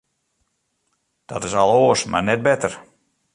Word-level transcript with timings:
Dat 1.29 1.43
is 1.45 1.55
al 1.61 1.71
oars, 1.83 2.03
mar 2.11 2.23
net 2.25 2.41
better. 2.47 2.73